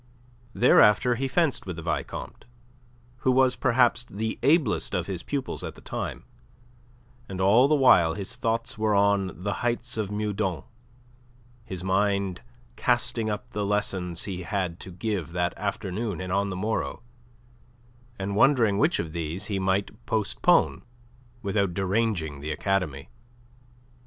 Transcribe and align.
Thereafter 0.55 1.13
he 1.13 1.27
fenced 1.27 1.67
with 1.67 1.75
the 1.75 1.83
Vicomte, 1.83 2.45
who 3.17 3.31
was 3.31 3.55
perhaps 3.55 4.03
the 4.03 4.39
ablest 4.41 4.95
of 4.95 5.05
his 5.05 5.21
pupils 5.21 5.63
at 5.63 5.75
the 5.75 5.81
time, 5.81 6.23
and 7.29 7.39
all 7.39 7.67
the 7.67 7.75
while 7.75 8.15
his 8.15 8.35
thoughts 8.35 8.79
were 8.79 8.95
on 8.95 9.43
the 9.43 9.53
heights 9.61 9.97
of 9.99 10.09
Meudon, 10.09 10.63
his 11.63 11.83
mind 11.83 12.41
casting 12.75 13.29
up 13.29 13.51
the 13.51 13.63
lessons 13.63 14.23
he 14.23 14.41
had 14.41 14.79
to 14.79 14.89
give 14.91 15.33
that 15.33 15.55
afternoon 15.55 16.19
and 16.19 16.33
on 16.33 16.49
the 16.49 16.55
morrow, 16.55 17.03
and 18.17 18.35
wondering 18.35 18.79
which 18.79 18.97
of 18.97 19.11
these 19.11 19.45
he 19.53 19.59
might 19.59 20.03
postpone 20.07 20.81
without 21.43 21.75
deranging 21.75 22.41
the 22.41 22.49
academy. 22.51 23.09